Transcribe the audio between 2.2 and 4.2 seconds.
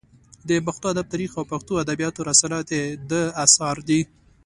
رساله د ده اثار دي.